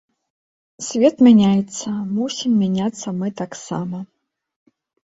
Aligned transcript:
Свет 0.87 1.15
мяняецца, 1.27 1.87
мусім 2.17 2.51
мяняцца 2.65 3.07
мы 3.23 3.27
таксама. 3.45 4.07